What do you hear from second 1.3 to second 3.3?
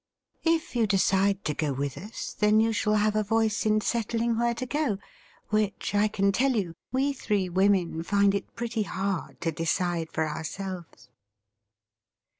to go with us, then you snail have a